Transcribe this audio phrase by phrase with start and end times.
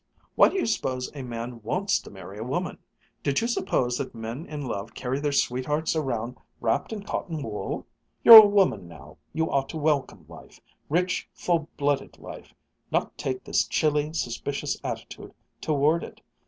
[0.33, 2.79] Why do you suppose a man wants to marry a woman?
[3.21, 7.85] Did you suppose that men in love carry their sweethearts around wrapped in cotton wool?
[8.23, 10.59] You're a woman now, you ought to welcome life
[10.89, 12.51] rich, full blooded life
[12.89, 16.19] not take this chilly, suspicious attitude toward it!